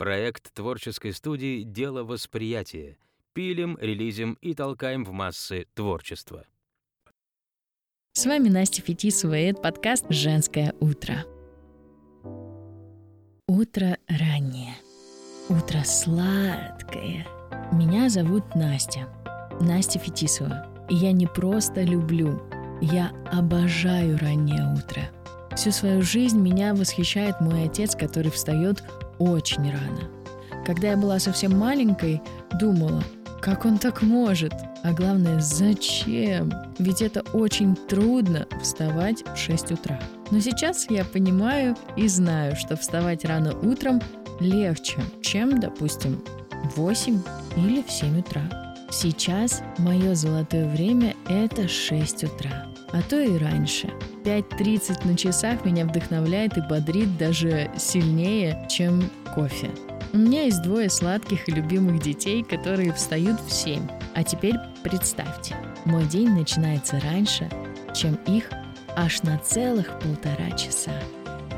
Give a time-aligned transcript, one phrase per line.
[0.00, 2.96] Проект творческой студии «Дело восприятия».
[3.34, 6.46] Пилим, релизим и толкаем в массы творчество.
[8.14, 11.26] С вами Настя Фетисова, и это подкаст «Женское утро».
[13.46, 14.74] Утро раннее.
[15.50, 17.26] Утро сладкое.
[17.70, 19.06] Меня зовут Настя.
[19.60, 20.86] Настя Фетисова.
[20.88, 22.40] И я не просто люблю,
[22.80, 25.19] я обожаю раннее утро.
[25.56, 28.82] Всю свою жизнь меня восхищает мой отец, который встает
[29.18, 30.08] очень рано.
[30.64, 32.22] Когда я была совсем маленькой,
[32.58, 33.02] думала,
[33.40, 34.52] как он так может?
[34.82, 36.52] А главное, зачем?
[36.78, 39.98] Ведь это очень трудно вставать в 6 утра.
[40.30, 44.00] Но сейчас я понимаю и знаю, что вставать рано утром
[44.40, 46.22] легче, чем, допустим,
[46.64, 47.20] в 8
[47.56, 48.42] или в 7 утра.
[48.90, 53.88] Сейчас мое золотое время– это 6 утра, а то и раньше.
[54.24, 59.70] 5.30 на часах меня вдохновляет и бодрит даже сильнее, чем кофе.
[60.12, 63.86] У меня есть двое сладких и любимых детей, которые встают в 7.
[64.14, 67.48] А теперь представьте, мой день начинается раньше,
[67.94, 68.50] чем их
[68.96, 70.92] аж на целых полтора часа.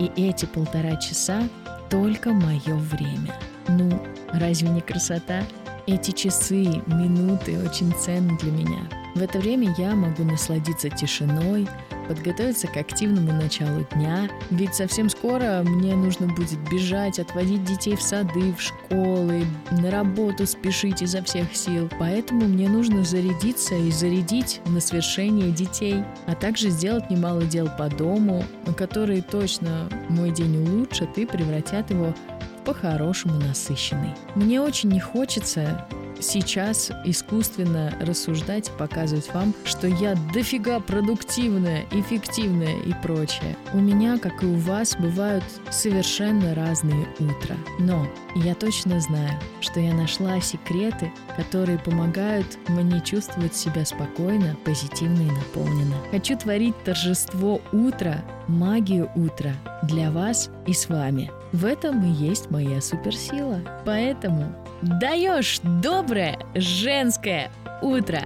[0.00, 1.48] И эти полтора часа
[1.90, 3.34] только мое время.
[3.68, 4.02] Ну,
[4.32, 5.42] разве не красота?
[5.86, 8.99] Эти часы, минуты очень ценны для меня.
[9.14, 11.66] В это время я могу насладиться тишиной,
[12.08, 18.02] подготовиться к активному началу дня, ведь совсем скоро мне нужно будет бежать, отводить детей в
[18.02, 21.88] сады, в школы, на работу спешить изо всех сил.
[21.98, 27.88] Поэтому мне нужно зарядиться и зарядить на свершение детей, а также сделать немало дел по
[27.88, 28.44] дому,
[28.76, 32.14] которые точно мой день улучшат и превратят его
[32.64, 34.14] по-хорошему насыщенный.
[34.34, 35.86] Мне очень не хочется
[36.20, 43.56] сейчас искусственно рассуждать показывать вам, что я дофига продуктивная, эффективная и прочее.
[43.72, 47.56] У меня, как и у вас, бывают совершенно разные утра.
[47.78, 55.22] Но я точно знаю, что я нашла секреты, которые помогают мне чувствовать себя спокойно, позитивно
[55.22, 55.96] и наполненно.
[56.10, 59.52] Хочу творить торжество утра, магию утра
[59.82, 61.32] для вас и с вами.
[61.52, 63.60] В этом и есть моя суперсила.
[63.84, 67.50] Поэтому даешь доброе женское
[67.82, 68.20] утро!